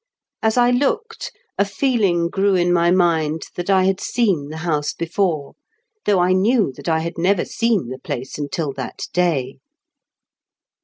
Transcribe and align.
As 0.41 0.57
I 0.57 0.71
looked, 0.71 1.31
a 1.59 1.63
feeling 1.63 2.27
grew 2.27 2.55
in 2.55 2.73
my 2.73 2.89
mind 2.89 3.43
that 3.53 3.69
I 3.69 3.83
had 3.83 3.99
seen 4.01 4.49
the 4.49 4.57
house 4.65 4.93
before, 4.93 5.53
tiu9Qg& 6.07 6.19
I 6.25 6.33
knew 6.33 6.73
that 6.75 6.89
I 6.89 7.01
had 7.01 7.19
never 7.19 7.45
seen 7.45 7.89
the 7.89 7.99
place 7.99 8.39
until 8.39 8.73
that 8.73 9.01
day. 9.13 9.59